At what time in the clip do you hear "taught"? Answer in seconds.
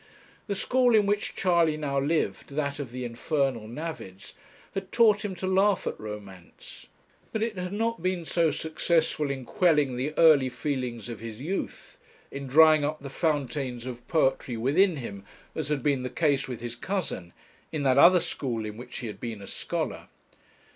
4.91-5.23